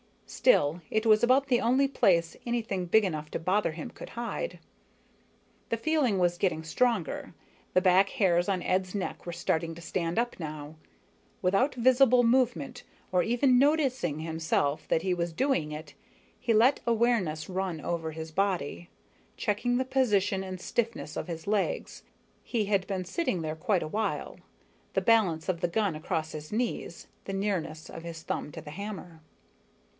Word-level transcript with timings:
Still, 0.25 0.81
it 0.89 1.05
was 1.05 1.23
about 1.23 1.47
the 1.47 1.59
only 1.59 1.87
place 1.87 2.35
anything 2.45 2.85
big 2.85 3.03
enough 3.03 3.29
to 3.31 3.37
bother 3.37 3.73
him 3.73 3.91
could 3.91 4.11
hide. 4.11 4.59
The 5.69 5.77
feeling 5.77 6.17
was 6.17 6.39
getting 6.39 6.63
stronger, 6.63 7.35
the 7.73 7.81
back 7.81 8.09
hairs 8.11 8.47
on 8.49 8.63
Ed's 8.63 8.95
neck 8.95 9.25
were 9.25 9.33
starting 9.33 9.75
to 9.75 9.81
stand 9.81 10.17
up 10.17 10.39
now. 10.39 10.77
Without 11.41 11.75
visible 11.75 12.23
movement, 12.23 12.83
or 13.11 13.21
even 13.21 13.59
noticing 13.59 14.19
himself 14.19 14.87
that 14.87 15.01
he 15.03 15.13
was 15.13 15.33
doing 15.33 15.71
it, 15.71 15.93
he 16.39 16.53
let 16.53 16.79
awareness 16.87 17.47
run 17.49 17.81
over 17.81 18.11
his 18.11 18.31
body, 18.31 18.89
checking 19.37 19.77
the 19.77 19.85
position 19.85 20.43
and 20.43 20.59
stiffness 20.61 21.15
of 21.17 21.27
his 21.27 21.45
legs 21.45 22.03
he 22.41 22.65
had 22.65 22.87
been 22.87 23.05
sitting 23.05 23.41
there 23.41 23.55
quite 23.55 23.83
a 23.83 23.87
while 23.87 24.39
the 24.93 25.01
balance 25.01 25.47
of 25.49 25.59
the 25.59 25.67
gun 25.67 25.93
across 25.93 26.31
his 26.31 26.51
knees, 26.53 27.05
the 27.25 27.33
nearness 27.33 27.87
of 27.89 28.03
his 28.03 28.23
thumb 28.23 28.51
to 28.51 28.61
the 28.61 28.71
hammer. 28.71 29.19